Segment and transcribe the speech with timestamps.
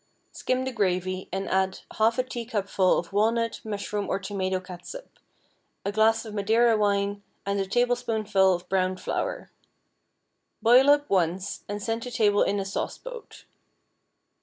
[0.31, 5.19] Skim the gravy, and add half a teacupful of walnut, mushroom or tomato catsup,
[5.85, 9.51] a glass of Madeira wine, and a tablespoonful of browned flour.
[10.59, 13.45] Boil up once, and send to table in a sauce boat.